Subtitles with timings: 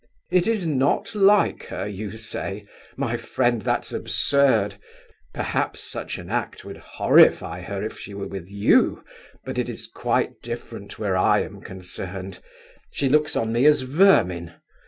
[0.31, 2.65] "It is not like her, you say?
[2.97, 4.77] My friend, that's absurd.
[5.31, 9.03] Perhaps such an act would horrify her, if she were with you,
[9.45, 12.39] but it is quite different where I am concerned.
[12.89, 14.55] She looks on me as vermin.